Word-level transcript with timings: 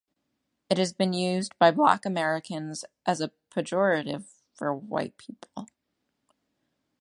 It 0.67 0.79
has 0.79 0.93
been 0.93 1.13
used 1.13 1.55
by 1.59 1.69
black 1.69 2.07
Americans 2.07 2.85
as 3.05 3.21
a 3.21 3.29
pejorative 3.51 4.23
for 4.55 4.73
white 4.73 5.15
people. 5.17 5.67